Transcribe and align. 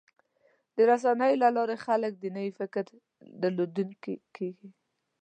د 0.75 0.77
رسنیو 0.89 1.41
له 1.43 1.49
لارې 1.57 1.77
خلک 1.85 2.11
د 2.17 2.25
نوي 2.35 2.51
فکر 2.59 2.83
درلودونکي 3.41 4.15
کېږي. 4.35 4.69